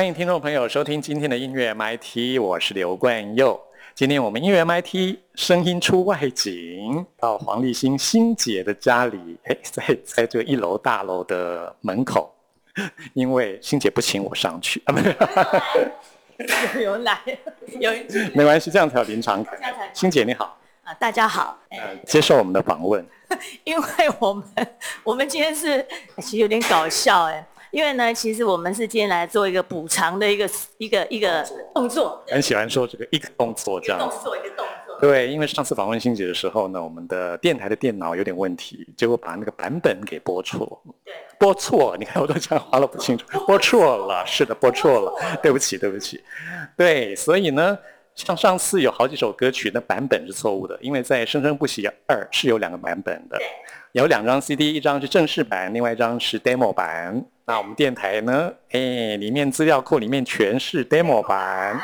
[0.00, 3.60] 欢迎听众朋友收听今天的音乐 MIT，我是刘冠佑。
[3.94, 12.34] 今天我们音乐 MIT 声音出外景，到黄立新欣姐的家里，哎，在在这一楼大楼的门口，
[13.12, 15.02] 因为欣姐不请我上去啊，没
[16.82, 17.20] 有有来，
[17.78, 17.92] 有
[18.32, 19.60] 没关系，这样才有临场感。
[19.92, 23.06] 欣姐你好，啊，大家好，呃，接受我们的访问。
[23.64, 23.84] 因为
[24.18, 24.44] 我们
[25.04, 25.86] 我们今天是
[26.22, 27.46] 其实有点搞笑哎。
[27.70, 32.22] 因为呢，其实我们是今天来做一个补偿的一个一个一个动作。
[32.28, 33.98] 很喜欢说这个一个动作这样。
[33.98, 34.98] 动作一个动作。
[35.00, 40.82] 对，因为上次访问欣姐的时候呢，我们的电台的电脑有点问题，结果把那个版本给播错。
[41.04, 41.14] 对。
[41.38, 46.22] 播错，你看我都讲话了不清楚，播错了，是的，播错了，对不起，对不起。
[46.76, 47.78] 对，所以呢，
[48.24, 53.38] 像上次有好几首歌曲的版本是错误的，因为在《生生不息二》是有两个版本的，
[53.92, 57.24] 有两张 CD，一张是正式版，另外一张是 demo 版。
[57.46, 58.52] 那我们电台呢？
[58.70, 61.80] 哎，里面资料库里面全是 demo 版，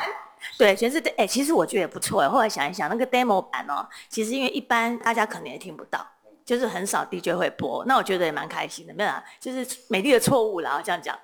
[0.58, 2.28] 对，全是哎，其实我觉得也不错哎。
[2.28, 6.06] 后来想一想，那个 demo 版哦，其实因为一般大家可能也听不到，
[6.46, 7.84] 就是很少 DJ 会播。
[7.84, 11.14] 那我觉得也蛮开心的，没有啊，就是美丽的错误然后这样讲。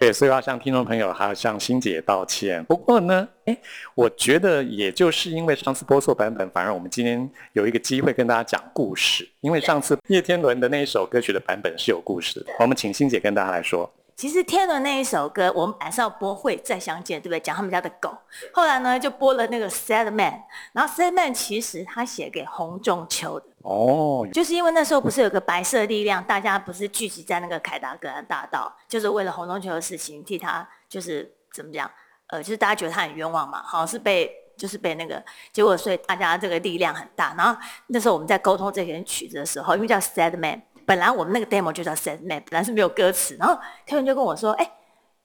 [0.00, 2.64] 对，所以要向听众朋友还有向欣姐道歉。
[2.66, 3.58] 不过呢，哎，
[3.94, 9.28] 我觉得也就是因为上次播错版本，反而我们今天有一个机会跟大家讲故事。
[9.40, 13.88] 因为上次叶天伦的那一首歌曲的版本是有故事的，我们请欣姐跟大家来说。
[14.14, 17.38] 其实天伦那一首歌，我们晚上播会再相见，对不对？
[17.38, 18.16] 讲他们家的狗。
[18.52, 20.42] 后来呢，就播了那个 Sad Man，
[20.72, 23.46] 然后 Sad Man 其实他写给洪仲秋的。
[23.68, 31.90] 哦，就是因为那时候不是有个白色力量，大家不是聚集在那个凯达格兰大道，就是为了红中球的事情，替他就是怎么讲？
[32.28, 37.34] 呃，就是大家觉得他很冤枉嘛，好像是被就是被那个结果，所以大家这个力量很大。
[37.36, 40.62] 然后那时候我们在沟通这篇曲子的时候，因为叫 Sad Man。
[40.86, 43.36] 本来我们那个 demo 就叫 Sad Man，本来是没有歌词。
[43.38, 44.72] 然后天文就跟我说：“哎，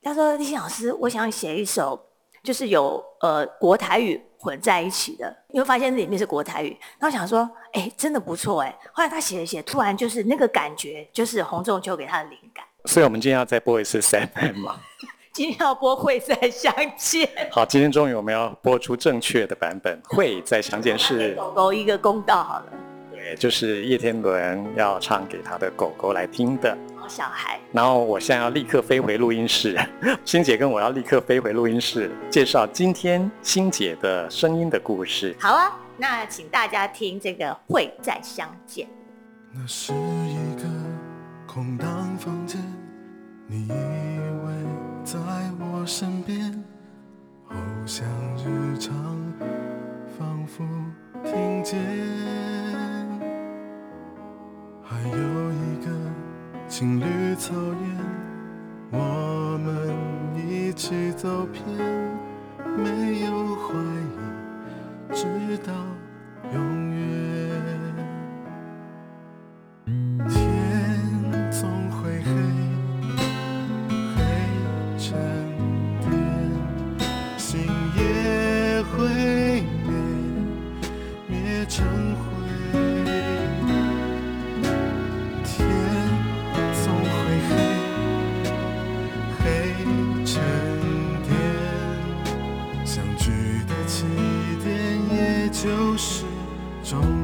[0.02, 1.98] 他说立新老师，我想写一首，
[2.44, 5.36] 就是有呃国台语混在一起的。
[5.50, 8.78] 你会发现里面是国台语，然后想说，哎，真的不错哎。
[8.92, 12.66] 后来他写了写，突然就是那个感觉，就是洪仲秋给他的灵感。
[12.86, 14.76] 所以我们今天要再播一次 Sad Man 吗？
[15.32, 17.28] 今天要播会再相见。
[17.50, 22.66] 好，今天终于我们要播出正确的版本， 会再相见是狗狗一个公道好了。
[23.12, 26.78] 对就是叶天伦要唱给他的狗狗来听的，
[27.08, 27.60] 小孩。
[27.72, 29.80] 然后我现在要立刻飞回录音室，
[30.26, 35.36] 欣姐跟我要立刻飞回录音室，介绍今天欣姐的声音的故事。
[35.40, 38.86] 好啊，那请大家听这个《会再相见》。
[39.52, 40.64] 那是一个
[41.46, 41.88] 空荡
[42.18, 42.60] 房间，
[43.48, 45.20] 你依偎在
[45.60, 46.64] 我身边，
[47.46, 48.06] 好像
[48.38, 48.94] 日常，
[50.18, 50.64] 仿佛
[51.24, 51.78] 听见。
[54.82, 55.18] 还有
[55.52, 55.92] 一个
[56.76, 59.70] 青绿草原，我们
[60.50, 61.64] 一起走遍，
[62.76, 63.76] 没有怀
[65.12, 65.72] 疑，直到
[66.52, 66.93] 永远。
[95.64, 96.26] 就是
[96.84, 97.23] 终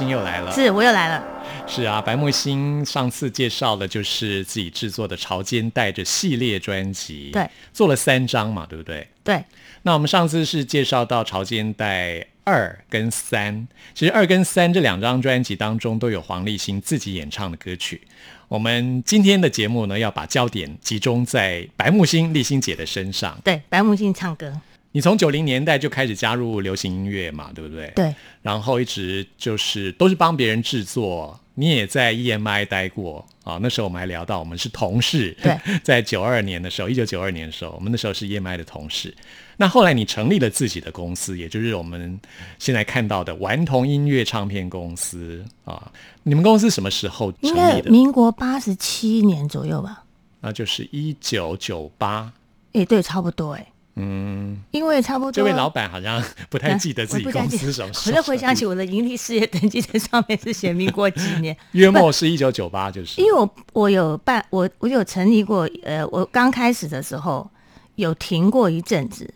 [0.00, 0.50] 星又来了。
[0.50, 1.22] 是我又来了，
[1.66, 9.06] 是啊，白木星上次介绍的就是自己制作的《潮间带着》系列专辑，对，做了三张嘛，对不对？
[9.22, 9.44] 对，
[9.82, 18.00] 那我们上次是介绍到《潮间带二》跟三，其实二跟三这两张专辑当中都有黄立行自己演唱的歌曲。
[18.48, 23.38] 我们今天的节目呢，要把焦点集中在白木星立星姐的身上。
[23.44, 24.60] 对，白木星唱歌，
[24.92, 27.92] 你从九零年代就开始加入流行音乐嘛，对不对？
[27.94, 31.38] 对，然后一直就是都是帮别人制作。
[31.54, 33.58] 你也在 EMI 待过啊？
[33.60, 35.36] 那时候我们还聊到，我们是同事。
[35.42, 39.14] 对， 在九二年的时候，一九九二年的时候，我们那时候是 EMI 的同事。
[39.58, 42.18] 那后来你成立了自己的公司，也就是我们
[42.58, 45.92] 现在看到的顽童音乐唱片公司啊。
[46.22, 47.90] 你们公司什么时候成立的？
[47.90, 50.04] 民国八十七年左右吧？
[50.40, 52.32] 那就是一九九八。
[52.72, 53.66] 哎，对，差不多哎。
[53.96, 55.32] 嗯，因为差不多。
[55.32, 58.16] 这位老板好像 不太记得自己公司什么时候。
[58.16, 63.20] 我在回想起我的盈利事业登记在上面是写民国几年， 约莫是一九九八，就是。
[63.20, 67.48] 因为我我有办我我有成立过，呃，我刚开始的时候
[67.96, 69.28] 有停过一阵子，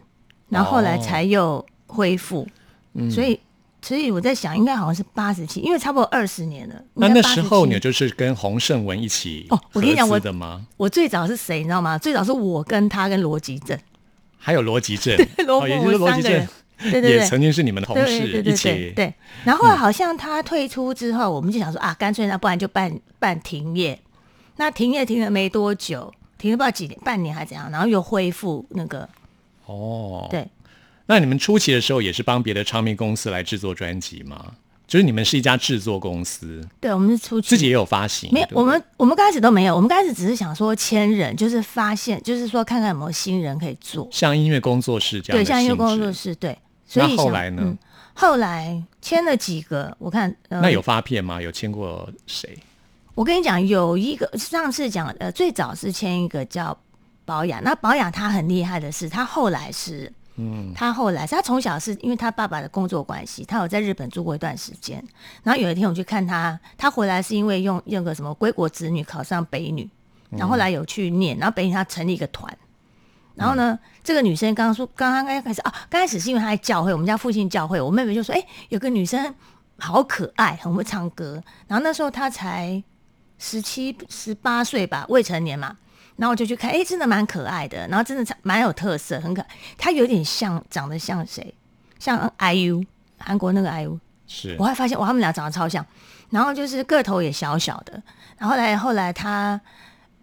[0.49, 2.47] 然后后来才又恢复，
[2.95, 3.39] 嗯所以
[3.83, 6.75] 所以我在想，应该好像是八十七，因为差不多二十年了。
[6.95, 10.65] 那应该87那时候你就是跟洪胜文一起哦我跟你讲我的吗？
[10.79, 11.99] 我最早是谁，你知道吗？
[11.99, 13.79] 最早是我跟他跟罗吉正，
[14.45, 16.49] 还有罗吉正，罗哦，也就是罗吉正我们三个人，
[16.79, 19.15] 对对对也曾经是你们的同对事，一起对对。
[19.43, 23.99] 然后好像他退出之后，我们就想说啊，干脆那不然就办办停业。
[24.57, 29.09] 那停业停了没多久，停了不知道几年，半年还怎样，然后又恢复那个
[29.65, 30.29] 哦。
[30.31, 30.47] 对。
[31.07, 34.53] 那你们初期的时候也是帮别的唱片公司来制作专辑吗？
[34.87, 37.49] 就是你们是一家制作公司，对，我们是出去。
[37.49, 38.59] 自己也有发行，没有，对对？
[38.59, 47.63] 我们我们刚开始都没有，我们刚开始只是想说签人，就是发现，就是说看看有没有新人可以做，像音乐工作室这样对，像音乐工作室，对，所以后来呢？
[47.65, 47.79] 嗯，
[48.13, 51.41] 后来签了几个，我看，呃、那有发片吗？
[51.41, 52.57] 有签过谁？
[53.15, 56.77] 我跟你讲，有一个上次讲，呃，最早是签一个叫
[57.25, 65.03] 保养，那保养他很厉害的是，他后来是，嗯，他后来他从小是因为他爸爸的工作关系，他有在日本住过一段时间，
[65.43, 69.89] 然后有一天我去看他，他回来是因为用用个什么归国子女考上北女，
[70.31, 72.53] 然后后来有去念，然后北女他成立一个团。
[73.37, 79.35] 然后呢，这个女生刚刚说，刚刚刚开始啊，刚开始是因为她在教会，我们家附近教会，我妹妹就说，哎、有个女生
[79.79, 81.43] 好可爱，很会唱歌。
[81.67, 82.81] 然后那时候她才
[83.39, 85.77] 十七、十八岁吧，未成年嘛。
[86.17, 89.49] 然后我就去看，哎，真的蛮可爱的，然后真的唱蛮有特色，很可爱。
[89.77, 91.55] 她有点像，长得像谁？
[91.99, 92.85] 像 IU，
[93.19, 93.99] 韩国那个 IU。
[94.27, 95.85] 是我还发现哇，他们俩长得超像，
[96.31, 97.93] 然后就是个头也小小的。
[98.39, 99.61] 然后后来后来他，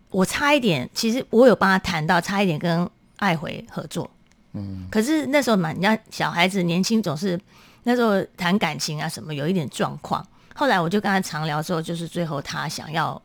[0.09, 4.09] 我差一点，其实我有帮他谈到，差一点跟爱回合作。
[4.53, 7.39] 嗯，可是那时候嘛，人家小孩子年轻总是
[7.83, 10.25] 那时候谈感情啊什么有一点状况。
[10.55, 13.21] 后来我就跟他常聊之后，就是最后他想要，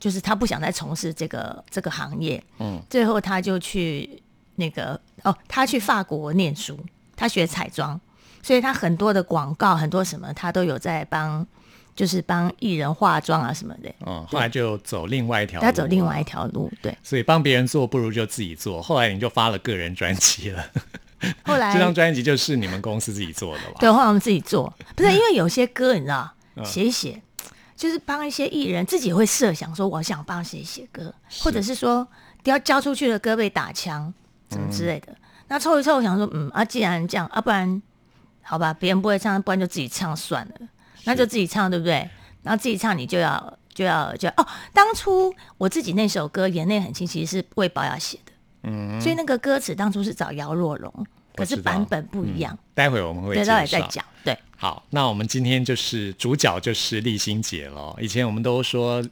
[0.00, 2.42] 就是他不想再从事这个这个行业。
[2.58, 4.20] 嗯，最后他就去
[4.56, 6.76] 那个哦，他去法国念书，
[7.14, 8.00] 他学彩妆。
[8.42, 11.46] 所以他很多的广告，很多什么，他都有在帮，
[11.94, 13.94] 就是帮艺人化妆啊什么的。
[14.06, 16.96] 嗯，后来就走另外一条，他走另外一条路，对。
[17.02, 18.80] 所以帮别人做不如就自己做。
[18.80, 20.64] 后来你就发了个人专辑了。
[21.42, 23.76] 后来 这张专辑就是你们公司自己做的吧？
[23.78, 26.32] 对，后来我们自己做，不是因为有些歌你知道，
[26.64, 27.20] 写一写，
[27.80, 32.06] 就是帮一些艺人自己会设想说，我想帮谁写歌，或者是说
[32.44, 34.12] 要交出去的歌被打枪，
[34.50, 35.16] 什么之类的。
[35.48, 37.80] 那凑一凑，我想说，嗯啊，既然这样，啊，不然
[38.42, 40.54] 好吧，别人不会唱，不然就自己唱算了。
[41.04, 42.06] 那就自己唱，对不对？
[42.42, 44.46] 然后自己唱，你就要就要就哦。
[44.74, 48.32] 当初我自己那首歌《眼泪很轻》，其实是为宝雅写的，
[48.64, 50.92] 嗯，所以那个歌词当初是找姚若龙，
[51.34, 52.58] 可是版本不一样。
[52.80, 54.34] 待会我们会再讲，对。
[54.56, 57.96] 好，那我们今天就是主角就是立新姐了。
[57.98, 59.02] 以前我们都说，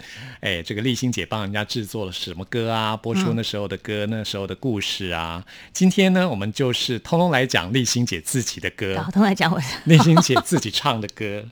[0.40, 2.94] 哎，这个立新姐帮人家制作了什么歌啊？
[2.94, 5.42] 播出那时候的歌，那时候的故事啊。
[5.72, 11.42] 今天呢，我们就是通通来讲立新姐自己的歌，通通来讲我立新姐自己唱的歌。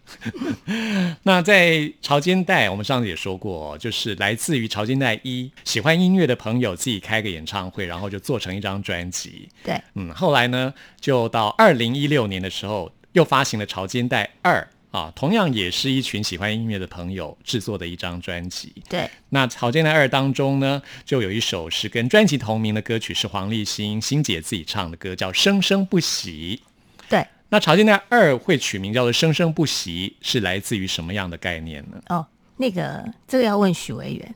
[1.24, 9.48] 那在潮间带，我们上次也说过，就是来自于潮间带一喜欢音乐的朋友自己开个演唱会，然后就做成一张专辑。
[9.64, 12.92] 对，嗯，后来呢，就到二零一六年的时候。
[13.12, 18.74] 又发行了《潮间带二》啊，同样也是一群喜欢音乐的朋友制作的一张专辑。
[18.90, 26.60] 对，那《潮间带二》当中呢，就有一首是跟专辑同名的歌曲，是黄立新新姐自己唱的歌，叫《生生不息》。
[27.08, 31.98] 对，那《潮间带二》会取名叫做《生生不息》，是来自于什么样的概念呢？
[32.10, 32.26] 哦，
[32.58, 34.34] 那个这个要问许维元。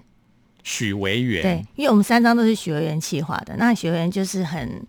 [0.62, 3.56] 许维元，对，因为我们三张都是许维元企划的。
[3.58, 4.86] 那许维元就是很，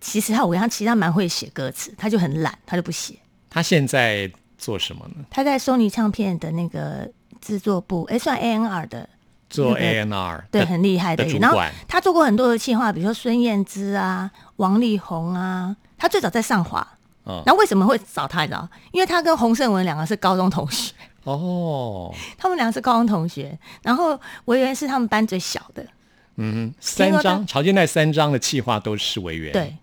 [0.00, 3.14] 其实他我跟他其实他蛮会写歌词，他就很懒，他就不写。
[3.48, 5.24] 他现在做什么呢？
[5.30, 9.08] 他在 Sony 唱片的那个制作部，哎，算 A N R 的，
[9.48, 11.24] 做 A N R，对，很厉害的。
[11.38, 15.76] 然后他做过很多的企划，比如说孙燕姿啊、王力宏啊。
[16.02, 16.80] 他最早在上华，
[17.26, 18.40] 嗯，然后为什么会找他？
[18.40, 18.66] 你知道？
[18.90, 23.58] 因为他跟洪胜文两个是高中同学哦， 他们两个是高中同学。
[23.82, 25.86] 然后维园是他们班最小的，
[26.36, 29.76] 嗯，三张朝间带三张的企划都是维园，对，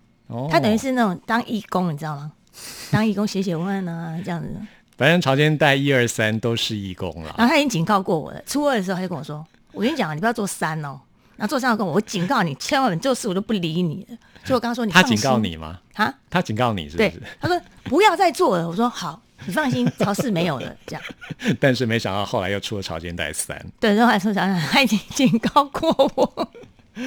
[0.50, 2.32] 他等于是那种当义工，你知道吗？
[2.90, 4.48] 当义工写写文啊，这样子。
[4.96, 7.32] 反正朝间带一二三都是义工了。
[7.38, 10.98] 然后他已经警告过我了，初二的时候他就跟我说：“我跟你讲啊，你不要做三哦。”
[11.36, 14.16] 然后做三跟我，我警告你，千万你做事我都不理你了。
[14.44, 15.78] 就我刚刚说，你他警告你吗？
[15.94, 16.12] 啊？
[16.28, 17.22] 他警告你是不是？
[17.40, 18.68] 他说不要再做了。
[18.68, 20.74] 我说好，你放心，朝四没有了。
[20.84, 21.02] 这样。
[21.60, 23.56] 但是没想到后来又出了朝间带三。
[23.78, 26.48] 对，然后还说想想， 他已经警告过我。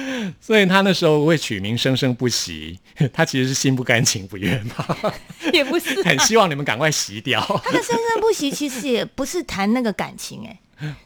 [0.40, 2.78] 所以他那时候会取名“生生不息”，
[3.12, 5.12] 他其实是心不甘情不愿嘛？
[5.52, 7.40] 也不是，很希望你们赶快洗掉。
[7.64, 10.58] 他的“生生不息”其实也不是谈那个感情，哎，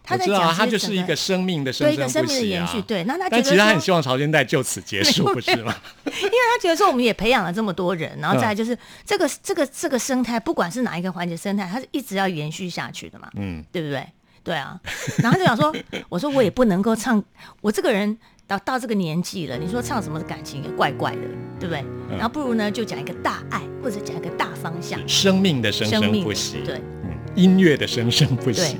[0.02, 2.84] 他在讲他就是一个生命的生生不息啊。
[2.86, 5.74] 对，那他但其实他很希望朝鲜代就此结束，不是吗？
[6.04, 14.06] 因为他觉得说我们也培养了这么多人，然后再就是这个这个这个生态，不管是哪一个环节生态，它是一直要延续下去的嘛，嗯，对不对？
[14.44, 14.78] 对啊，
[15.18, 15.74] 然后就想说，
[16.08, 17.22] 我说我也不能够唱，
[17.60, 18.16] 我这个人。
[18.46, 21.20] 到到这个年纪了，你说唱什么感情也怪怪的，
[21.58, 21.84] 对不对？
[22.10, 28.76] 然后不如呢，就讲一个大爱，或者讲一个大方向，生命的生生不息，对，嗯，音乐的生生不息，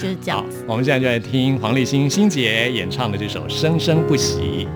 [0.00, 0.42] 就是这样。
[0.66, 4.66] 我们现在就来听黄立新新杰演唱的这首《生生不息》。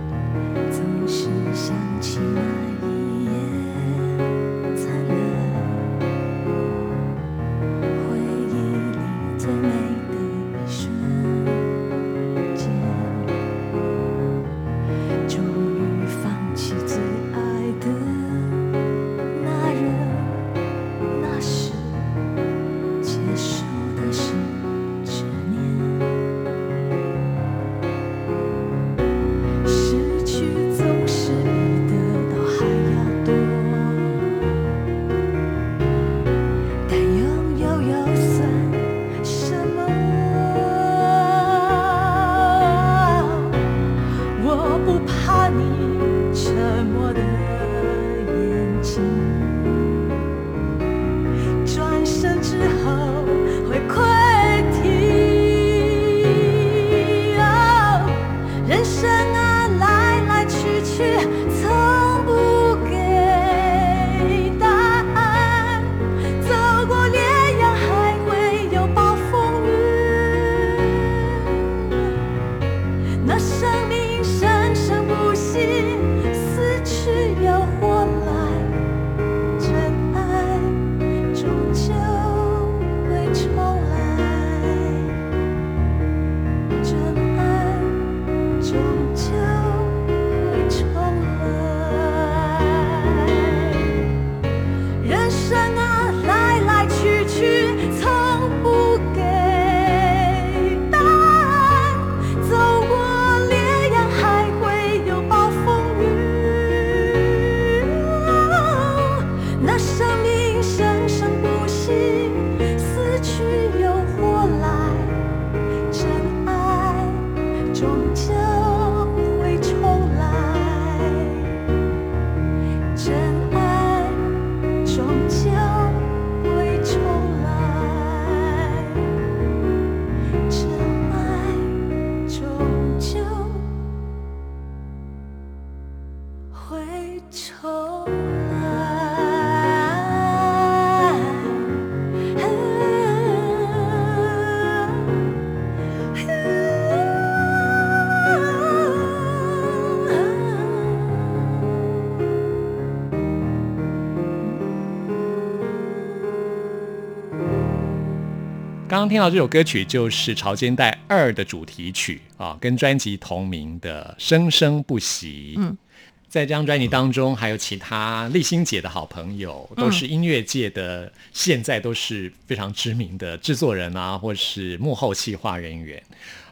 [158.98, 165.54] 刚刚听到这首歌曲就是《潮间带二》的主题曲啊，跟专辑同名的《生生不息》。
[165.60, 165.78] 嗯，
[166.26, 176.02] 在这张专辑当中，还有其他立新姐的好朋友，都是音乐界的，现在都是非常知名的制作人啊，或是幕后企划人员，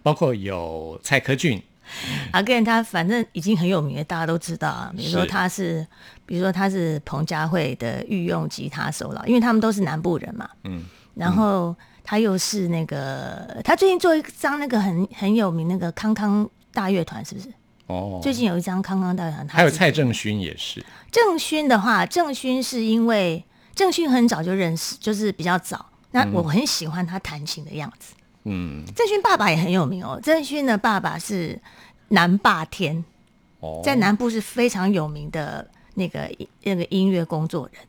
[0.05, 1.61] 包括有蔡科俊。
[2.31, 4.93] 阿根他反正已经很有名，大家都知道啊。
[4.97, 5.85] 比如说他是，
[6.25, 10.49] 比如说他是彭佳慧的御用吉他手了，因为他们都是南部人嘛。
[10.63, 10.85] 嗯，
[11.17, 11.75] 然后。
[12.09, 17.53] 他又是那个，他最近做一张那个很很有名那个康康大乐团，是不是？
[17.89, 19.49] 哦，最近有一张康康大乐团。
[19.49, 20.87] 还有蔡正勋也是。
[21.11, 23.45] 正勋的话，正勋是因为
[23.75, 25.85] 正勋很早就认识，就是比较早。
[26.13, 28.15] 那我很喜欢他弹琴的样子。
[28.45, 28.85] 嗯。
[28.95, 30.21] 正勋爸爸也很有名哦。
[30.23, 31.61] 正勋的爸爸是
[32.11, 33.05] 南霸天，
[33.59, 36.31] 哦在南部是非常有名的那个
[36.63, 37.83] 那个音乐工作人。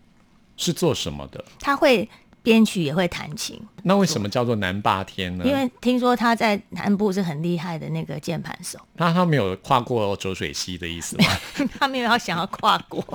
[0.56, 1.46] 是做什么的？
[1.60, 2.10] 他会。
[2.48, 5.44] 编曲也会弹琴，那为什么叫做南霸天呢？
[5.46, 8.80] 因为听说他在南部是很厉害的那个键盘手。
[8.94, 11.26] 那 他没有跨过浊水溪的意思吗？
[11.78, 13.06] 他没有要想要跨过，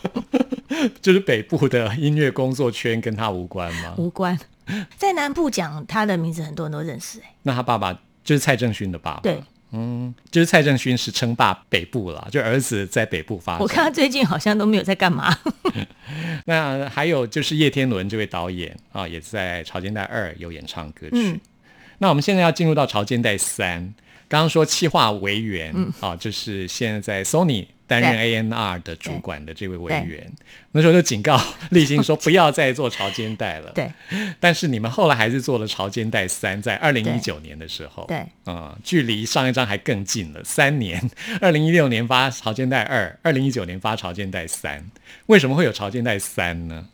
[1.00, 3.94] 就是北部的音乐工作圈跟他无关吗？
[3.96, 4.38] 无关，
[4.98, 7.18] 在南部讲他的名字，很多人都认识。
[7.20, 7.90] 哎，那他爸爸
[8.22, 9.20] 就是蔡正勋的爸爸。
[9.20, 9.42] 对。
[9.72, 13.60] 嗯，就是蔡正勋是称霸北部了，就儿子在北部发展。
[13.62, 15.34] 我看他最近好像都没有在干嘛。
[16.46, 21.40] 那还有就是叶天伦这位导演啊，也在《朝间带二》有演唱歌曲。
[21.98, 23.80] 那我们现在要进入到《朝间带三》，
[24.28, 27.66] 刚刚说气化为源啊，就是现在在 Sony。
[28.00, 30.32] 担任 ANR 的主管的这位委员，
[30.70, 31.38] 那时候就警告
[31.70, 33.70] 立新说不要再做潮间带了。
[33.72, 33.90] 对，
[34.40, 41.10] 但是你们后来还是做了潮间带三，在二零一九年的时候，对，啊，距离上一张还更近了三年。
[41.40, 44.90] 二零一六年发潮间带二，二零一九年发潮间带三，
[45.26, 46.86] 为什么会有潮间带三呢？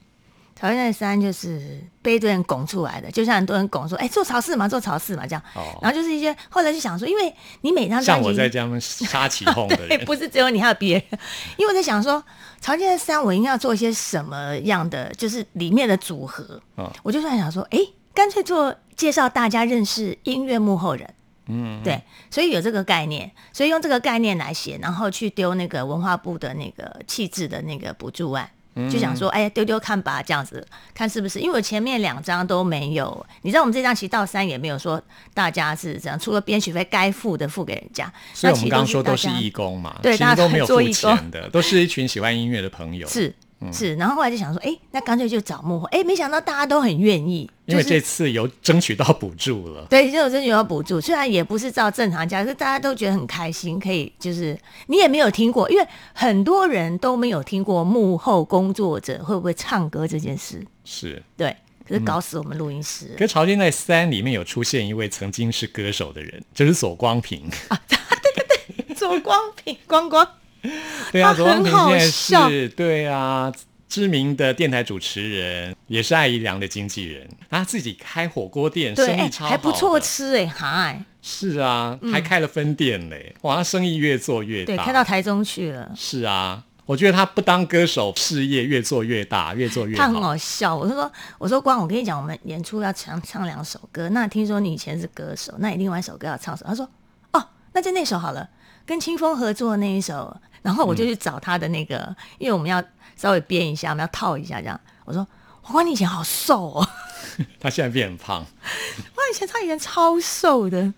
[0.58, 5.42] 潮间三就是被一堆人拱出来的，就像很多人拱说：“哎，做潮四嘛，做潮四嘛。”这样，
[5.80, 11.02] 然后就是一些后来就想说，因为你每张像我在这样杀起哄的人， 不是只有你，还有别人。
[11.56, 12.20] 因为我在想说，
[12.60, 16.60] 潮间三我应该要做一些什么样的，就是里面的组合。
[17.04, 17.78] 我就在想说，哎，
[18.12, 21.14] 干脆做介绍大家认识音乐幕后人。
[21.46, 28.50] 嗯，对，所以有这个概念，所以用这个概念来写，然后去丢那个文化部的那个气质的那个补助案。
[28.90, 31.40] 就想说，哎，丢丢看吧，这样子看是不是？
[31.40, 35.02] 因为我前面两张都没有，你知道我们这张其实到三也没有说
[35.34, 38.12] 大家是这样，除了编曲费该付的付给人家。
[38.34, 43.08] 所以我们刚刚说都是义工嘛，对，大家都没有付钱的，都是一群喜欢音乐的朋友。
[43.08, 43.34] 是。
[43.72, 49.84] 是，然后后来就想说，哎，那干脆就找幕后，哎，没想到大家都很愿意，因为这次有争取到补助了。
[49.90, 60.64] 对，就有争取到补助，虽然也不是照正常价，可是大家都觉得很开心，可以就是你也没有听过，因为很多人都没有听过幕后工作者会不会唱歌这件事。
[60.84, 63.12] 是，对，可是搞死我们录音师。
[63.18, 67.98] 可《朝天在三》里面有出现一位曾经是歌手的人，就是左光平 啊，对
[68.34, 70.26] 对对，左光平，光光。
[71.12, 73.52] 对啊，左光平现在是，对啊，
[73.88, 85.90] 知名的电台主持人，也是艾怡良的经纪人，他自己开火锅店，生意超好，还不错吃哎，嗨，是啊，还开了分店嘞，哇，生意越做越大，对，开到台中去了。
[85.96, 90.04] 是啊，我觉得他不当歌手，事业越做越大，越做越好。
[90.04, 96.68] 他很好笑，我是说，我说光，我跟你讲，我们演出要唱唱两首歌，那听说你以前是歌手，那你另外一首歌要唱什么？
[96.70, 96.88] 他说，
[97.32, 98.48] 哦，那就那首好了，
[98.88, 100.34] 跟清风合作那一首。
[100.60, 102.82] 然后我就去找他的那个，因为我们要
[103.16, 104.78] 稍微编一下，我们要套一下这样。
[105.04, 105.26] 我说
[105.62, 106.88] ：“黄光，你以前好瘦哦。
[107.60, 108.44] ”他现在变很胖。
[109.14, 110.92] 我以前他以前超瘦的。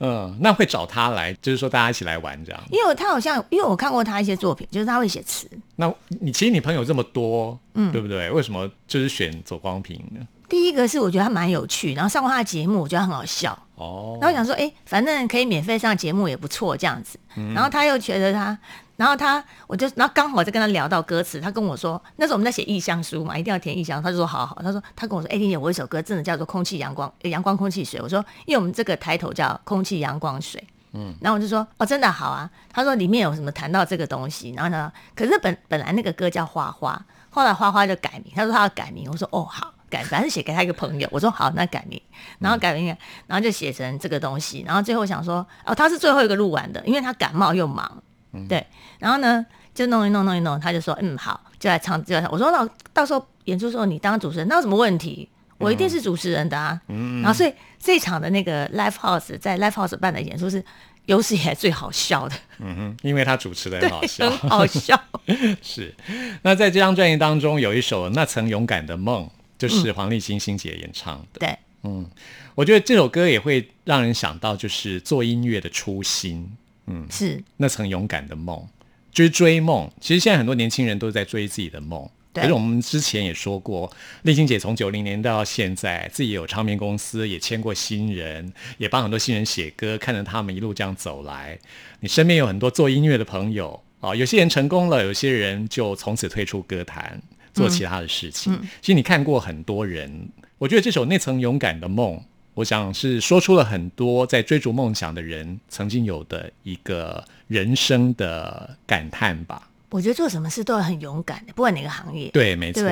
[0.00, 2.60] 嗯，那会找他来，就是说大家一起来玩这样。
[2.70, 5.48] 因为他好像，因为我看过他一些作品，就是他会写词。
[5.76, 8.30] 那你其实你朋友这么多，嗯，对不对？
[8.30, 10.26] 为什么就是选左光平呢？
[10.48, 13.56] 第一个是我觉得他蛮有趣，然后上过他的节目，我觉得很好笑。
[13.78, 14.18] 哦。
[14.20, 17.18] 然后我想说，哎，反正可以免费上节目也不错，这样子。
[17.54, 18.58] 然后他又觉得他。
[18.98, 30.60] 然后他，我就，然后刚好在跟他聊到歌词，他跟我说，那时候我们在写意向书嘛，一定要填意向，他就说好好，他说他跟我说，哎，婷姐，我一首歌真的叫做空气阳光，阳光空气水，我说，因为我们这个抬头叫空气阳光水，
[30.94, 42.00] 嗯，然后我就说，哦，真的好啊，他说里面有什么谈到这个东西，然后呢，可是本本来那个歌叫花花，后来花花就改名，他说他要改名，我说哦好，改，反正写给他一个朋友，我说好，那改名，
[42.38, 42.86] 然后改名，
[43.26, 48.02] 然后就写成这个东西，然后最后想说，哦，他是最后一个录完的，因为他感冒又忙，
[48.48, 48.66] 对，
[48.98, 49.44] 然后呢。
[49.74, 52.28] 就弄一弄弄一弄，他就说嗯好，就来唱就来唱。
[52.32, 55.30] 我说那到时候演出时候你当主持人，那有什么问题？
[55.56, 56.80] 我一定是主持人的啊。
[56.88, 60.60] 嗯然后所以这一场的那个 Live House 在 Live House 办的演出是
[61.06, 65.00] 有史以来最好笑的，嗯哼，因为他主持的很好笑，很好笑。
[65.62, 65.94] 是。
[66.42, 69.24] 那在这张专辑当中有一首《那曾勇敢的梦》，
[69.58, 71.40] 就是黄立行欣姐演唱的。
[71.40, 72.08] 对，嗯，
[72.54, 76.50] 我觉得这首歌也会让人想到就是做音乐的初心。
[76.86, 78.66] 嗯，是那层勇敢的梦，
[79.12, 79.90] 就是追梦。
[80.00, 82.08] 其实现在很多年轻人都在追自己的梦。
[82.32, 83.90] 对可是我们之前也说过，
[84.22, 91.58] 丽晶姐从九零年到现在，自己有唱片公司，也签过新人，也帮很多新人写歌，看着他们一路这样走来。
[92.00, 97.20] 你身边有很多做音乐的朋友啊，有些人成功了，有些人就从此退出歌坛，
[97.52, 98.58] 做其他的事情。
[98.80, 102.16] 其实你看过很多人，我觉得这首《那层勇敢的梦》。
[102.54, 109.70] 我想是说出了很多在追逐梦想的人曾经有的一个人生的感叹吧。
[109.90, 112.82] 我觉得做什么事都要很勇敢的，不管哪个行业，对，没错。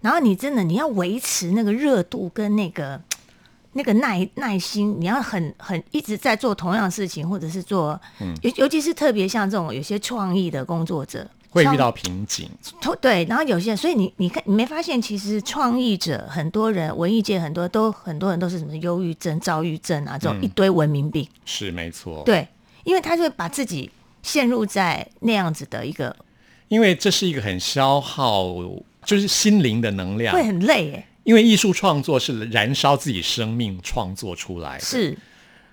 [0.00, 3.02] 然后你真的你要维持那个热度跟那个
[3.72, 8.00] 那个耐耐心，你要很很一直在做同样的事情，或者是做，
[8.42, 11.28] 尤尤其是特别像这种有些创意的工作者。
[11.62, 12.48] 创会遇到瓶颈，
[13.00, 21.28] 对，然后有些人，所以你你看，你没发现其实创意者很多人，文艺界很多都很多人都是什么忧郁症、躁郁症啊，这种一堆文明病。
[21.44, 22.46] 是没错。，对，
[22.84, 23.90] 因为他就会把自己
[24.22, 26.14] 陷入在那样子的一个，
[26.68, 28.46] 因为这是一个很消耗，
[29.04, 30.42] 就是心灵的能量会。
[30.42, 35.16] 很累哎，因为艺术创作是燃烧自己生命创作出来的，是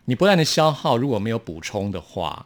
[0.05, 2.45] 你不断的消耗，如果没有补充的话，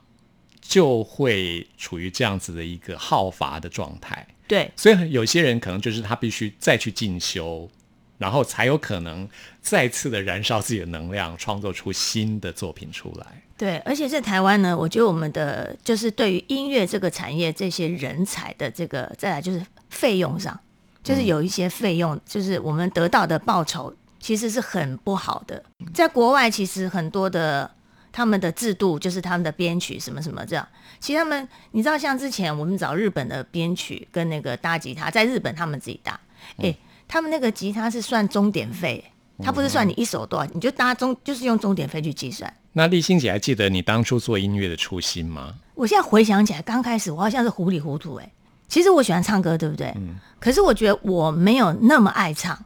[0.67, 4.27] 就会处于这样子的一个耗乏的状态。
[4.47, 7.69] 对，所以有些人可能就是他必须再去进修，
[8.17, 9.27] 然后才有可能
[9.61, 13.25] 再次的燃烧自己的能量，创作出新的作品出来。
[13.57, 20.57] 对，而且在台湾呢，我觉得我们的就是对于音乐这个产业这些人才的这个，再来就是费用上，
[21.03, 25.63] 就是有一些费用，就是我们得到的报酬其实是很不好的。
[25.93, 27.69] 在国外，其实很多的
[28.17, 30.67] 他们的制度就是他们的编曲什么什么这样。
[30.99, 36.19] 其实他们，你知道，像之前我们找日本的编曲跟那个搭吉他，在日本他们自己搭，
[36.57, 36.75] 哎、
[37.07, 39.05] 他们那个吉他是算钟点费，
[39.43, 42.51] 他不是算你一首多少，你就搭钟，就是用钟点费去计算。
[42.73, 45.53] 那立新姐还记得你当初做音乐的初心吗？
[45.75, 48.31] 我现在回想起来，刚开始我好像是糊里糊涂哎、
[48.67, 49.93] 其实我喜欢唱歌，对不对？
[49.95, 52.57] 嗯可是我觉得我没有那么爱唱。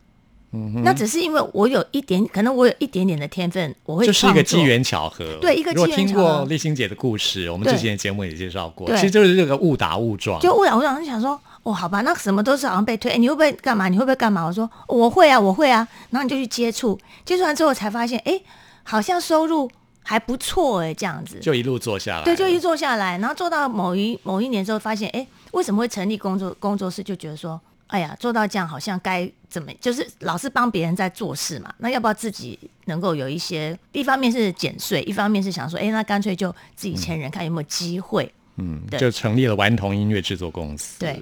[0.83, 5.37] 那只是因为我有一点，可能我有一点点的天分，我会就是一个机缘巧合。
[5.39, 10.39] 对一个如果听机缘巧合过立新姐的故事，我们之前的节目也介绍过，其实就是这个误打误撞。
[10.41, 13.87] 就误打误撞，就想说，哦，好吧，那什么都是好像被推，哎你会不会干嘛？
[13.87, 14.45] 你会不会干嘛？
[14.45, 15.87] 我说、哦我会啊，我会啊。
[16.09, 18.41] 然后你就去接触，接触完之后才发现，哎，
[18.83, 19.69] 好像收入
[20.03, 21.39] 还不错哎，这样子。
[21.39, 22.23] 就一路做下来。
[22.23, 27.01] 对，就一做下来，然后做到某一某一年之后，发现，哎，为什么会成立工作工作室？
[27.01, 27.59] 就觉得说，
[27.91, 33.77] 哎呀，做到这样好像该怎么，就是老是帮别人在做事嘛，那要不要自己能够有一些？
[33.91, 38.33] 一方面是减税，一方面是想说，哎，那干脆就自己签人，看有没有机会。
[38.55, 40.99] 嗯，对就成立了顽童音乐制作公司。
[40.99, 41.21] 对，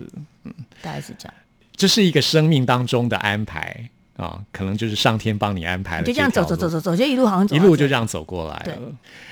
[0.82, 1.34] 大概是这样。
[1.75, 6.03] 这是一个生命当中的安排啊，可能就是上天帮你安排了。
[6.03, 8.82] 就这样走走走走，走，就一路好像走一路就这样走过来对了。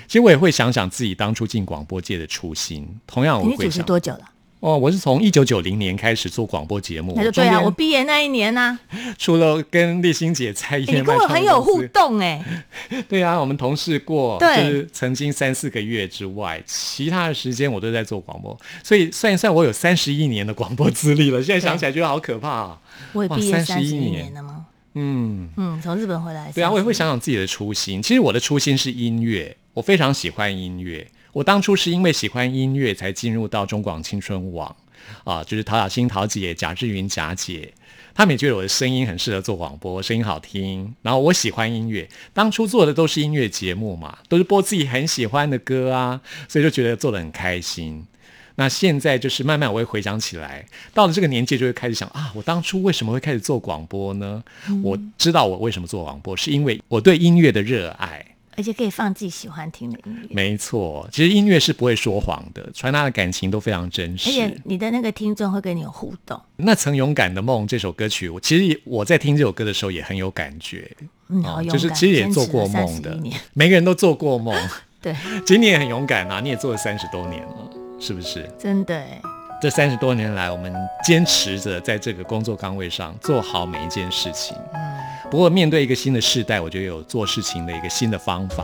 [0.07, 4.21] 其实我也会想想自己当初进广播界的初心，同样我你主持多久了？
[4.59, 8.77] 哦，我是从一九九零年开始做广播节目，那就对啊，我毕业那一年呢、
[9.17, 12.43] 除了跟丽欣姐在哎你燕麦创跟我很有互动哎、
[13.07, 21.41] 对啊，我们同事过，对就是曾经三四个月之外，其他的时间我都在做广播，所以算一算，我有三十一年的广播资历了。
[21.41, 22.81] 现在想起来觉得好可怕啊！
[23.13, 24.65] 我也毕业三十一年年了吗？
[24.95, 26.51] 嗯，嗯，从日本回来。
[26.51, 28.01] 对啊，我也会想想自己的初心。
[28.01, 31.07] 其实我的初心是音乐，我非常喜欢音乐。
[31.37, 34.75] 我当初是因为喜欢音乐，才进入到中广青春网
[35.23, 37.71] 啊，就是陶雅欣、陶姐、贾志云、贾姐。
[38.15, 40.95] 他们也觉得我的声音很适合做广播，声音好听。
[41.03, 46.19] 然后我喜欢音乐，当初做的都是音乐节目嘛，都是播自己很喜欢的歌啊，
[46.49, 48.07] 所以就觉得做的很开心。
[48.55, 54.43] 那现在就是慢慢我会回想起来，到了这个年纪就会开始想啊，我当初为什么会开始做广播呢？
[54.83, 58.25] 我知道我为什么做广播，是因为我对音乐的热爱。
[58.57, 64.61] 而且可以放自己喜欢听的音乐，没错，其实音乐是不会说谎的，传达的感情都非常真实而且。
[64.65, 66.41] 你的那个听众会跟你有互动。
[66.55, 70.91] 那曾勇敢的梦这首歌曲，我其实也我在听这首歌的时候也很有感觉。
[71.27, 74.55] 嗯，好勇敢，哦就是其实也做过梦的31年，每个人都做过梦。
[74.99, 75.15] 对，
[75.45, 78.49] 今年也很勇敢啊，你也做了三十多年了，是不是？
[78.57, 79.21] 真的哎，
[79.61, 80.73] 这三十多年来，我们
[81.05, 84.57] 坚持着在这个工作岗位上做好每一件事情。
[84.73, 84.86] 嗯，
[85.29, 88.63] 不过面对一个新的世代，我觉得有做事情的一个新的方法。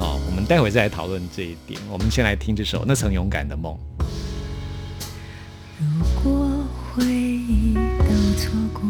[0.00, 1.80] 啊，我们待会再来讨论这一点。
[1.88, 3.72] 我们先来听这首《那曾勇敢的梦》。
[5.78, 7.80] 如果回忆都
[8.36, 8.82] 错过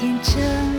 [0.00, 0.69] 天真。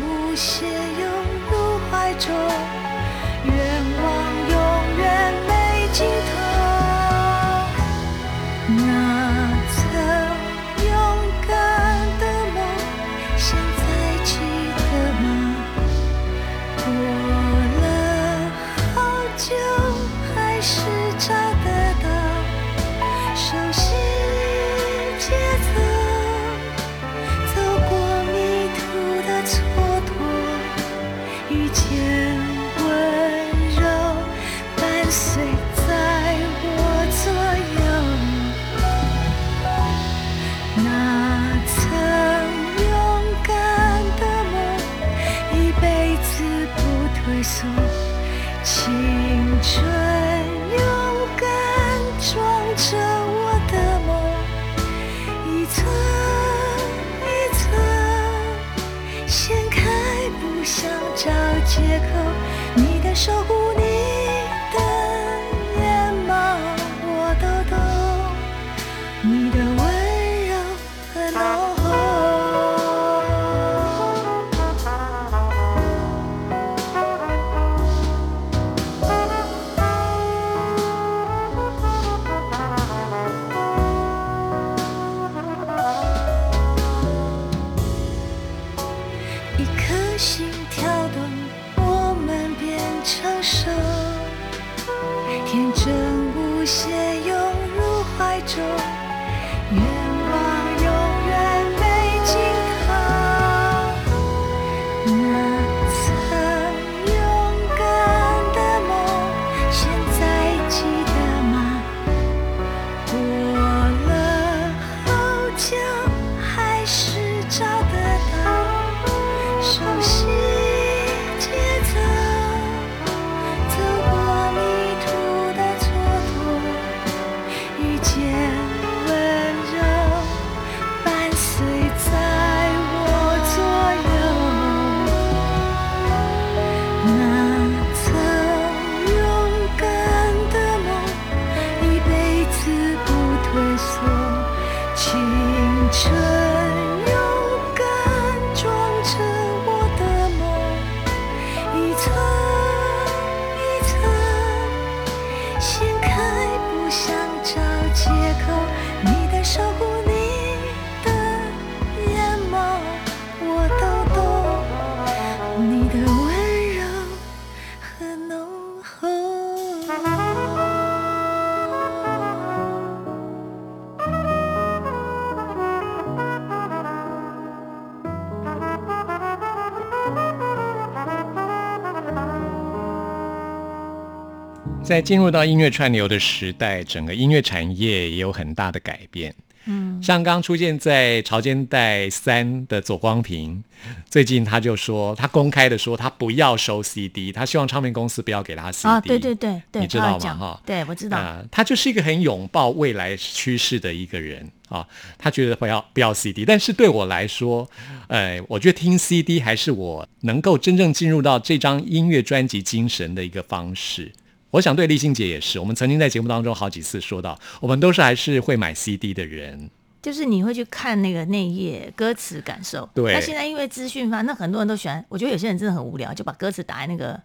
[184.91, 189.33] 在进入到音乐串流的时代，整个音乐产业也有很大的改变。
[189.63, 193.63] 嗯，像刚出现在《潮间带三》的左光平，
[194.09, 198.89] 最近他就说，他公开的说，他不要收 CD，他希望唱片公司不要给他 CD。
[198.89, 200.35] 啊，对对对对，你知道吗？
[200.35, 201.17] 哈，对，我知道。
[201.17, 204.85] 啊，他就是一个很拥抱未来趋势的一个人啊。
[205.17, 207.69] 他觉得不要不要 CD，但是对我来说，
[208.07, 214.11] 呃，我觉得听 CD 还是我能够真正进入到这张音乐专辑精神的一个方式。
[214.51, 219.69] 我想对立新姐也是，我们曾经在节目当中好几次说到，我们都是还是会买 CD 的人，
[220.01, 222.87] 就是你会去看那个内页歌词感受。
[222.93, 223.13] 对。
[223.13, 227.17] 那现在因为资讯发，那很多人都喜欢，我觉得有些人真的很无聊，就把歌词打在那个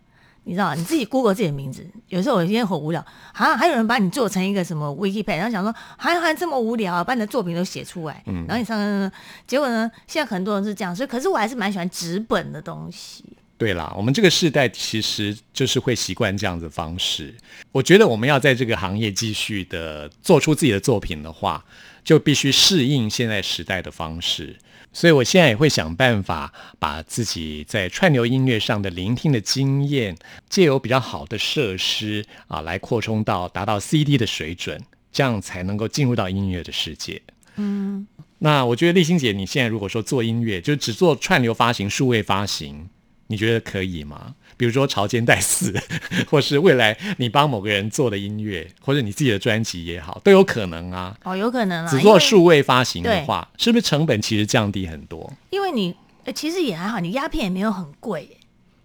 [0.44, 9.12] 你知道你自己 Google 自己的名字，有时候我今天很无聊，好像还有人把你做成一个什么 Wikipedia，然后想说，还还这么无聊啊，把你的作品都写出来，然后你上上上，
[9.48, 13.24] 结果呢，现在很多人是这样，所以可是我还是蛮喜欢纸本的东西。
[13.58, 17.34] 对啦，我们这个世代其实就是会习惯这样子方式。
[17.72, 21.64] 我觉得我们要在这个行业继续的做出自己的作品的话，
[22.04, 24.56] 就必须适应现在时代的方式。
[24.92, 30.16] 所以，我现在也会想办法把自己在串流音乐上的聆听的经验，
[30.48, 37.20] 借由比较好的设施啊，来扩充到达到 CD 的水准，这样才能够进入到音乐的世界。
[37.56, 38.06] 嗯，
[38.38, 42.88] 那我觉得丽欣姐，你现在如果说做音乐，就只做串流发行、数位发行，
[43.28, 44.34] 你觉得可以吗？
[44.56, 45.72] 比如说《潮间带四》，
[46.30, 51.14] 或是未来你帮某个人做的音乐，或者你自己的专辑也好，都有可能啊。
[51.24, 51.90] 哦，有可能啊。
[51.90, 55.30] 只做数位发行的话，是不是成本其实降低很多？
[55.50, 55.94] 因为你
[56.34, 58.38] 其实也还好，你鸦片也没有很贵，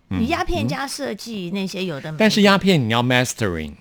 [0.10, 2.14] 你鸦片加设计那些有的。
[2.18, 3.76] 但是鸦片你要 mastering，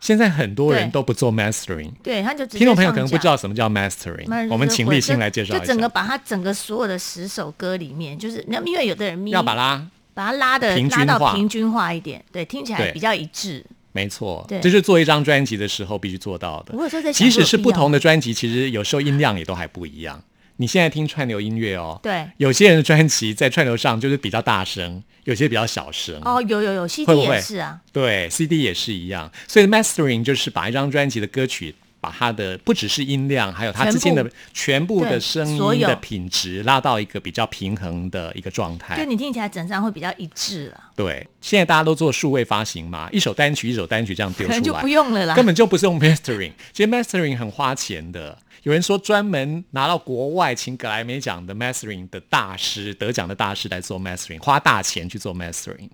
[0.00, 1.92] 现在很多人都不做 mastering。
[2.02, 5.60] 对，他就听众朋友可能不知道什么叫 mastering，我们请立新来介绍一下。
[5.60, 9.86] 就整个把它整个所有的十首歌里面，就是因为有的人要把它。
[10.14, 13.64] 把它拉的拉到平均化一点，对，听起来比较一致。
[13.92, 16.74] 没错，这是做一张专辑的时候必须做到的。
[17.12, 20.22] 即使是不同的专辑，其实有时候音量也都还不一样。
[20.56, 26.16] 你现在听串流音乐哦，对，有些人的专辑在串流上就是比较大声，有些比较小声。
[26.24, 29.30] 哦，有有有，CD 也是啊，对，CD 也是一样。
[29.48, 31.74] 所以 mastering 就是把一张专辑的歌曲。
[32.04, 40.90] 把它的不只是音量，还有它之间的全部的声音的品质拉到一个比较平衡的一个状态，就你听起来整张会比较一致了。
[40.94, 46.52] 对，现在大家都做数位发行嘛，一首单曲一首单曲这样丢出来，就不用了啦，根本就不是用 mastering。
[46.74, 55.88] 其实 mastering 很花钱的，有人说专门拿到国外请格莱美奖的 mastering 的大师得奖的大师来做 mastering，花大钱去做 mastering。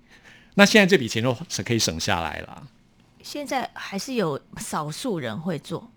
[0.55, 2.63] 那现在这笔钱就是可以省下来了。
[3.23, 5.89] 现在还是有少数人会做。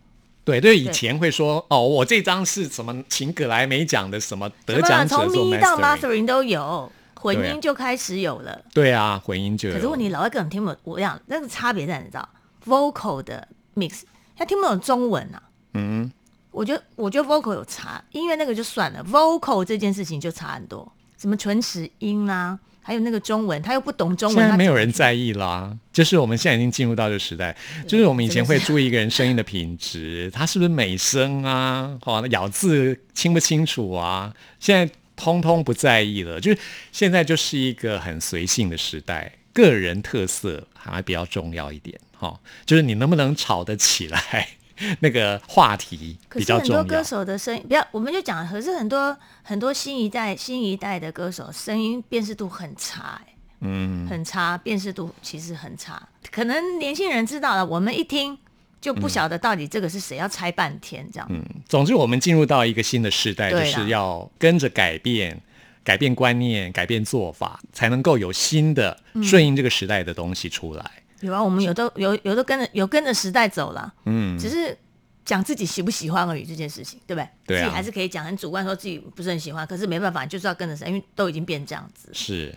[0.45, 8.63] 对，对，以前会说哦，我这张是什么请葛莱美奖的什么得奖者从咪到 mastering 都有，混音就开始有了。
[8.75, 9.75] 对啊，混音就有。
[9.75, 12.05] 可是问题老外根本听不懂，我讲那个差别在哪？
[12.05, 12.29] 知道
[12.67, 14.03] ？vocal 的 mix，
[14.37, 15.43] 他听不懂中文啊。
[15.73, 16.13] 嗯，
[16.51, 22.59] 我觉得我觉得 vocal 有差，音乐那个就算了，vocal 这件事情就差很多，什么唇齿音啊。
[22.85, 25.75] 还有那个中文，他又不懂中文，现在没有人在意啦。
[25.91, 27.57] 就是我们现在已经进入到这个时代，
[27.89, 34.35] 就是我们以前会注意一个人声音的品质，他是不是美声啊，哦，咬字清不清楚啊？
[34.61, 36.59] 现在通通不在意了，就是
[36.93, 44.49] 现在就是一个很随性的时代，个人特色还比较重要一点，哈，就是你能不能吵得起来。
[45.01, 46.79] 那个话题比较重要。
[46.81, 56.09] 很多歌手的声音，不要，我们就讲，可是很多很多新一代新一代的歌手声音辨识度很差，哎，嗯，很差，辨识度其实很差。
[56.31, 58.37] 可能年轻人知道了，我们一听
[58.81, 61.27] 就不晓得到底这个是谁，要猜半天这样。
[61.31, 65.41] 嗯，总之我们进入到一个新的时代，就是要跟着改变，
[65.83, 70.91] 改变观念，改变做法，才能够有新的顺应这个时代的东西出来。
[71.21, 74.77] 有啊，我们有都有有都跟着有跟着时代走了，嗯，只是
[75.25, 77.29] 讲自己喜不喜欢而已这件事情，对不对？
[77.47, 82.11] 对自己还是可以讲很主观，说自己不是很喜欢，可是没办法，就是要跟着谁，因为都已经变这样子。
[82.13, 82.55] 是，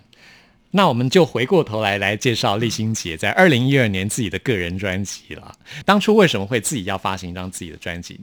[0.72, 5.56] 那我们就回过头来来介绍立新杰在二零一二年自己的个人专辑了。
[5.86, 8.20] 当初为什么会自己要发行一张自己的专辑？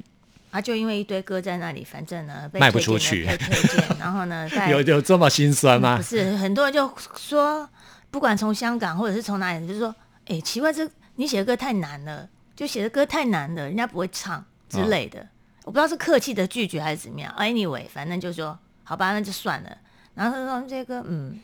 [0.50, 5.96] 啊，就因为一堆歌在那里，反正呢卖不出去，被推荐， 然后呢，有有这么心酸吗？
[5.96, 7.68] 不是，很多人就说，
[8.10, 9.92] 不管从香港或者是从哪里，就是说，
[10.26, 10.90] 哎，奇怪这。
[11.16, 15.24] 你写的歌太难了，就写的歌太难了，人家不会唱之类的。
[15.62, 17.32] 我不知道是客气的拒绝还是怎么样。
[17.38, 19.78] Anyway，反正就说好吧，那就算了。
[20.14, 21.38] 然后他说这个嗯，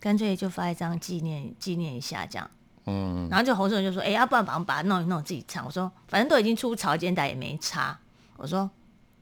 [0.00, 2.50] 干脆就发一张纪念纪念一下这样。
[2.86, 3.28] 嗯。
[3.30, 7.98] 然后就洪胜就说：“哎，要不然把把它弄一弄自己唱。”我说：“反正都已经出潮间带也没差。”
[8.38, 8.70] 我说：“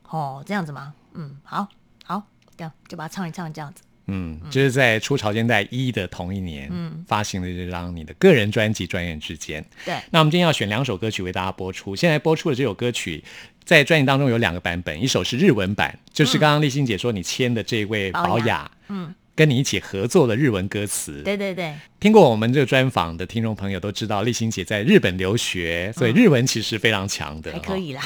[0.08, 0.94] 哦，这样子吗？
[1.14, 1.66] 嗯，好，
[2.04, 2.22] 好，
[2.56, 3.82] 这样就把它唱一唱这样子。”
[4.14, 9.62] 嗯，就是在出《潮间带一》的同一年，嗯，发行的这张你的个人专辑《转眼之间》。
[9.86, 11.96] 对，那我们今天要选两首歌曲为大家播出。
[11.96, 13.24] 现在播出的这首歌曲，
[13.64, 21.22] 在专辑当中有两个版本，一首是日文版，就是刚刚丽欣姐说你签的这位宝雅，嗯，跟你一起合作的日文歌词。
[21.22, 28.02] 对对对，听过我们这个专访的听众朋友都知道，丽欣姐在日本留学，所以日文其实非常强的，还可以啦。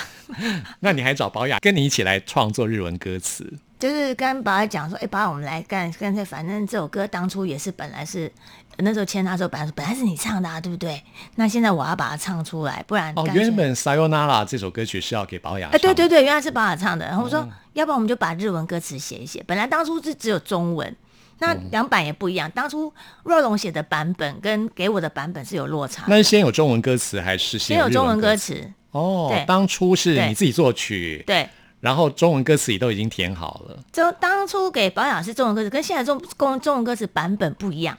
[0.80, 3.52] 那你还找宝雅跟你一起来创作日文歌词？
[3.78, 8.30] 就是跟宝雅讲说，哎，宝雅，我们来干，干脆反正这首歌当初也是本来是
[8.78, 11.02] 那时候签他的时候，本来本来是你唱的，啊，对不对？
[11.34, 17.04] 那现在我要把它唱出来，不然哦，原本《Sayonara》这首歌曲是要给宝雅，哎，对对对，原来是宝雅唱的。
[17.06, 19.44] 然后我说，要不然我们就把日文歌词写一写。
[19.46, 20.96] 本来当初是只有中文，
[21.40, 22.90] 那两版也不一样，当初
[23.24, 26.04] 若龙写的版本跟给我的版本是有落差。
[26.08, 28.72] 那是先有中文歌词还是先有中文歌词？
[28.92, 31.46] 哦，当初是你自己作曲，对，
[31.86, 33.78] 然后中文歌词也都已经填好了。
[33.92, 37.96] 就当初给保养是中文歌词，跟现在中中中文歌词版本不一样。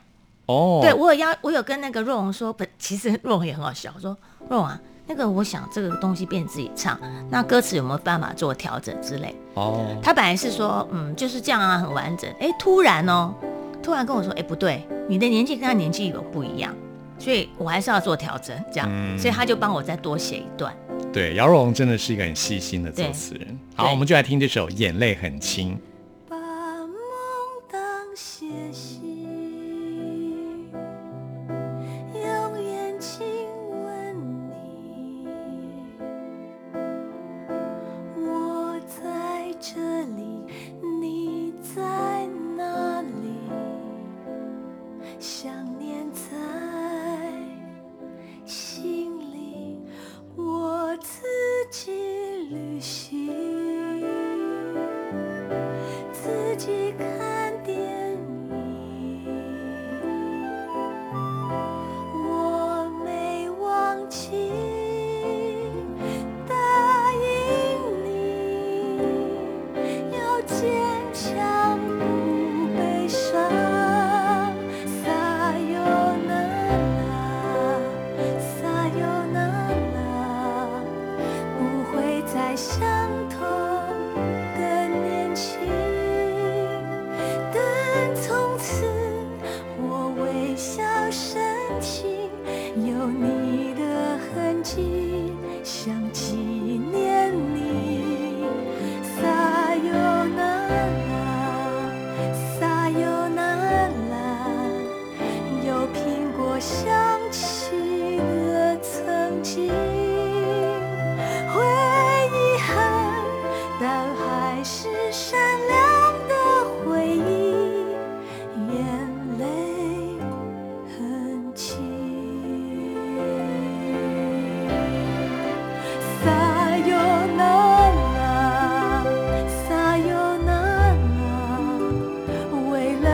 [0.48, 4.18] 哦，对我有要，我有跟那个若龙说，不，其实若龙也很好笑，我说
[4.50, 4.78] 若龙啊。
[5.10, 9.34] 那个，我想这个东西变自己唱，那歌词有没有办法做调整之类？
[9.54, 12.30] 哦，他本来是说，嗯，就是这样啊，很完整。
[12.42, 13.34] 哎，突然哦，
[13.82, 16.76] 突然跟我说，哎，不对，你的年纪跟他年纪有不一样，
[17.20, 20.74] 所以我还是要做调整，这样，所以他就帮我再多写一段。
[21.12, 23.60] 对，姚若龙真的是一个很细心的作词人。
[23.76, 25.76] 好，我们就来听这首《眼泪很轻》。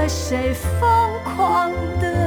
[0.04, 2.23] 和谁疯狂的？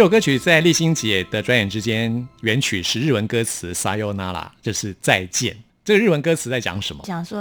[0.00, 5.54] 这首歌曲在立新姐的转眼之间，原曲是日文歌词 “sayonara”，就是再见。
[5.84, 7.02] 这个日文歌词在讲什么？
[7.04, 7.38] 讲说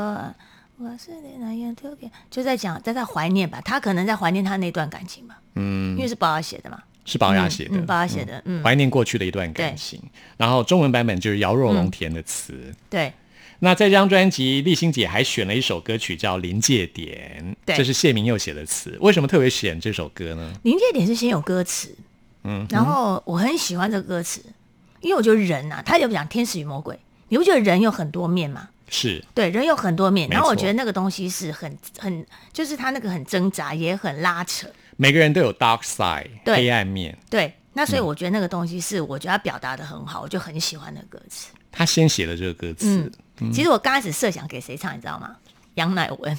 [0.78, 3.62] 我是那样特别，就在讲在在怀念吧。
[3.64, 5.40] 他可能在怀念他那段感情吧。
[5.56, 9.98] 嗯，因为是宝雅写的嘛，是宝雅写的，宝雅写的，嗯，怀念过去的一段感情。
[10.36, 12.76] 然后中文版本就是姚若龙填的词。
[12.90, 13.14] 对。
[13.60, 18.98] 那在这张专辑，立新姐还选了一首歌曲叫《临界点》，这是谢明佑写的词。
[19.00, 20.52] 为什么特别选这首歌呢？
[20.64, 21.96] 《临界点》是先有歌词。
[22.44, 24.42] 嗯，然后我很喜欢这个歌词，
[25.02, 28.70] 因为我觉得人啊，他有讲天使与魔鬼，你不觉得人有很多面吗？
[28.92, 34.68] 是对，人有很多面，然后我觉得那个东西是很很，就是他那个很挣扎，也很拉扯。
[34.98, 37.16] 每个人都有 dark side，黑暗面。
[37.30, 41.52] 对，那所以我觉得那个东西是我觉得他表达的很好，我就很喜欢那个歌词。
[41.72, 43.12] 他先写了这个歌词，
[43.54, 45.36] 其实我刚开始设想给谁唱，你知道吗？
[45.76, 46.38] 杨乃文。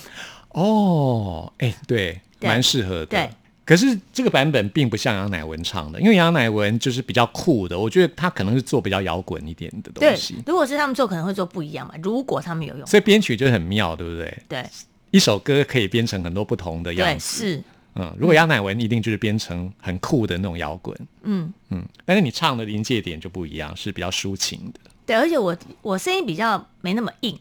[0.49, 3.07] 哦，哎，对，蛮适合的。
[3.07, 3.31] 对。
[3.71, 10.35] 可是这个版本并不像杨乃文唱的，因为杨乃文就是比较酷的，我觉得他可能是做比较摇滚一点的东西。
[10.45, 11.95] 如果是他们做，可能会做不一样嘛。
[12.03, 14.39] 如果他们有用，所以编曲就很妙，对不对？
[14.49, 14.67] 对，
[15.13, 17.47] 一首歌可以编成很多不同的样子。
[17.47, 17.63] 是，
[17.95, 20.99] 嗯，如果杨乃文一定就是编成很酷的那种摇滚。
[21.23, 24.81] 嗯嗯，但是你唱的临界点就不一样，是比较抒情的。
[25.07, 27.39] 对，而且我我声音比较没那么硬。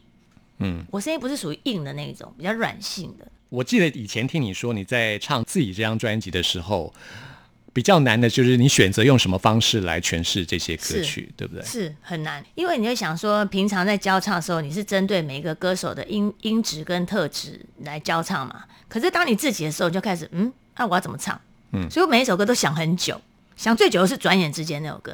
[0.59, 3.27] 嗯，我声音不是属于硬的那种，比较软性的。
[3.49, 6.93] 我记得以前听你说你在唱自己这张专辑的时候，
[7.73, 11.63] 比比较难的就是你选择用什么方式来诠释这些歌曲，对不对？
[11.63, 18.65] 是很难，因为你会想说，平常在教唱的时候，你是针对每一个歌手的音音质跟特质来教唱嘛。
[18.89, 21.39] 可是当你自己的时候，你就开始嗯，那我要怎么唱？
[21.71, 23.21] 嗯，所以我每一首歌都想很久，
[23.55, 25.13] 想最久的是《转眼之间》那首歌，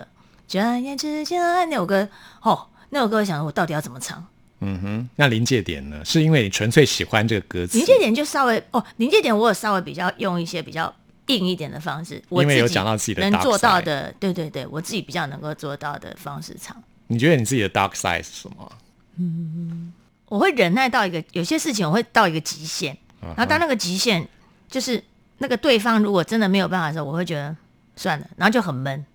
[0.52, 2.10] 《转眼之间》那首歌，
[2.42, 4.26] 哦，那首歌我想我到底要怎么唱？
[4.62, 6.03] 嗯哼，那临界点呢？
[6.06, 7.78] 是因为你纯粹喜欢这个歌词？
[7.78, 10.91] 临界点就稍微哦，临界点我有稍微比较用一些比较
[11.28, 16.76] 硬一点的方式，因为有讲到自己的能做到的，对对对，我自己比较能够做到的方式唱。
[17.08, 18.72] 你觉得你自己的 dark side 是什么？
[19.18, 19.93] 嗯，
[20.30, 24.26] 我会忍耐到一个有些事情，我会到一个极限，然后当那个极限
[24.70, 25.03] 就是
[25.39, 27.56] 那个对方如果真的没有办法的时候，我会觉得
[27.97, 29.06] 算了，然后就很闷。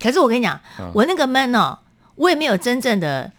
[0.00, 0.60] 可是我跟你讲，
[0.94, 1.76] 我那个闷哦，
[2.14, 3.32] 我也没有真正的。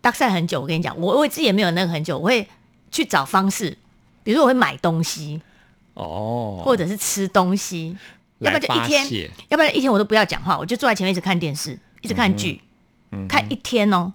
[0.00, 2.46] 大赛很久，我跟你讲，我我自己也没有那个很久，我会
[2.90, 3.76] 去找方式，
[4.22, 5.40] 比如说我会买东西，
[5.94, 7.96] 哦，或者是吃东西，
[8.38, 12.60] 要不然就一天，要不然一天我都不要讲话，我就坐在前面一直看电视，一直看剧，
[13.28, 14.12] 看一天哦。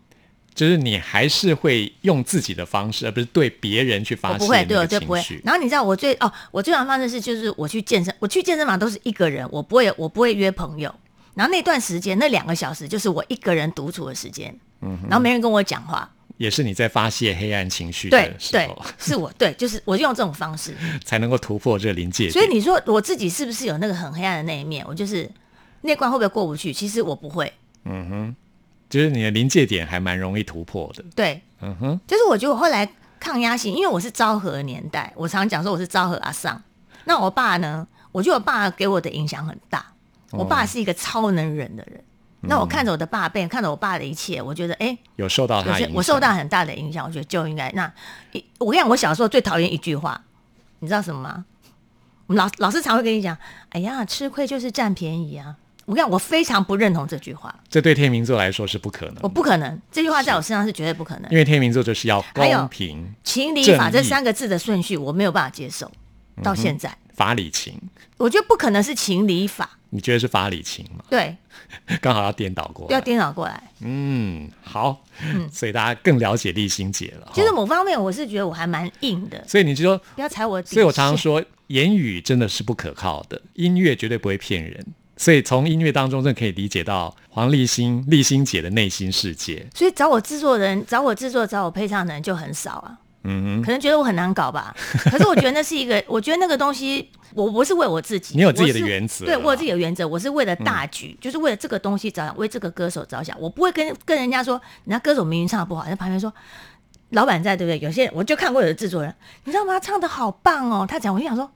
[0.56, 5.22] 就是你还是会用自己的方式，而不是对别人去发泄不会，对我就不会。
[5.44, 10.96] 然后你知道我最哦，我最常方式是就是我去健身，我去健身房都是一个人，我不会我不会约朋友。
[11.34, 14.58] 然后那段时间那两个小时就是我一个人独处的时间。
[15.04, 22.30] 然后没人跟我讲话，也是你在发泄黑暗情绪对对，是我对，就是我用这种方式 才能够突破这个临界。
[22.30, 24.86] 所以你说我自己是不是有那个很黑暗的那一面？
[24.88, 25.30] 我就是
[25.82, 26.74] 那关会不会过不去？
[26.74, 27.52] 其实我不会。
[27.86, 28.36] 嗯哼，
[28.90, 31.04] 就是你的临界点还蛮容易突破的。
[31.16, 32.88] 对，嗯哼，就是我觉得我后来
[33.20, 36.62] 抗压性，因为我是昭和年代，我常讲说我是昭和阿尚。
[37.06, 37.88] 那我爸呢？
[38.12, 39.86] 我觉得我爸给我的影响很大。
[40.32, 42.04] 我爸是一个超能忍的人。
[42.48, 47.06] 那我看着我的爸辈，看着我爸的一切，我觉得哎，有受到他影响，我受到很大的影响。
[47.06, 47.92] 我觉得就应该那，
[48.60, 50.20] 我跟你讲，我小时候最讨厌一句话，
[50.80, 51.46] 你知道什么吗？
[52.28, 53.38] 我们老老师常会跟你讲，
[53.70, 55.56] 哎呀，吃亏就是占便宜啊。
[55.86, 57.54] 我跟你讲，我非常不认同这句话。
[57.70, 65.92] 这对天秤座来说是不可能，我不可能这句话在我身上是绝对不可能，因为天秤座就是要公平、情理法这三个字的顺序，我没有办法接受。
[66.44, 67.80] 到现在，法理情，
[68.18, 69.70] 我觉得不可能是情理法。
[69.92, 71.06] 你觉得是法理情吗？
[71.10, 71.36] 对，
[72.02, 73.72] 刚好要颠倒过来，要颠倒过来。
[73.80, 77.32] 嗯，好，嗯，所以大家更了解立心姐了。
[77.34, 79.42] 其实某方面，我是觉得我还蛮硬的。
[79.48, 80.62] 所以你就说不要踩我。
[80.64, 84.86] 所以我常常说，言语真的是不可靠的，音乐绝对不会骗人。
[85.18, 89.66] 所以从音乐当中，真的可以理解到黄立新、立心姐的内心世界。
[89.74, 93.00] 所以找我制作人、找我制作、找我配唱的人就很少啊。
[93.26, 94.76] 嗯，可能觉得我很难搞吧。
[95.10, 97.10] 可是我觉得那是一个，我觉得那个东西。
[97.34, 104.54] 我不是为我自己，你有自己的原则，对我有自己的原则，我是为了大局，就是为了这个东西着想，为这个歌手着想，我不会跟跟人家说，
[104.86, 106.34] 人家歌手明明唱的不好，在旁边说，
[107.10, 107.80] 老板在对不对？
[107.86, 109.14] 有些我就看过有的制作人，
[109.44, 109.74] 你知道吗？
[109.74, 111.52] 他唱的好棒哦，他讲，我就想说，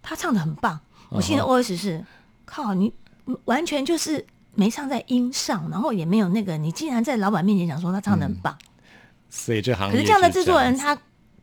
[0.00, 2.04] 他唱的很棒，我心里 OS 是，
[2.44, 2.92] 靠你
[3.46, 8.56] 完全就是没唱在音上，然后也没有那个，你竟然在老板面前讲说他唱的很棒，
[9.28, 10.96] 所以这行可是这样的制作人他。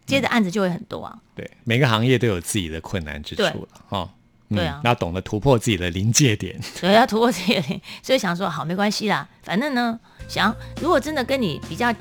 [0.05, 1.17] 接的案子就会很多啊。
[1.33, 4.07] 对，每个行业都有自己的困难之处了哈。
[4.49, 6.61] 对啊，要懂得突破自己的临界点。
[6.79, 11.91] 对，要突破自己的， 所以想说好没关系啦，反正呢，想如果真的跟你比较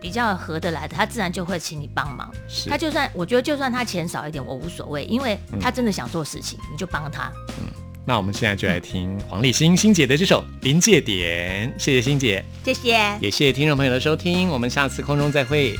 [0.00, 2.28] 比较合得来的，他自然就会请你帮忙。
[2.68, 7.30] 他就算我觉得就算他钱少一点，我无所谓，因为他真的想做事情，你就帮他。
[7.60, 7.70] 嗯，
[8.04, 15.76] 那我们现在就来听黄立新新姐的这首《临界点》，谢谢新姐，谢谢，也谢谢听众朋友的收听，我们下次空中再会。